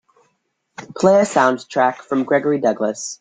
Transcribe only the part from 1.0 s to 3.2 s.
a sound track from Gregory Douglass.